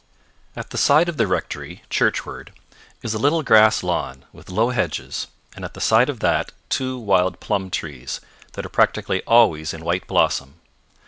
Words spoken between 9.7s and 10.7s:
in white blossom.